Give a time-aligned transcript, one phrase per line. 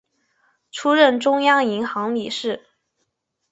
[0.71, 2.65] 出任中央银行理事。